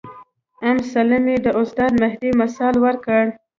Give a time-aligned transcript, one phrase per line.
[0.67, 3.23] ام سلمې د استاد مهدي مثال ورکړ.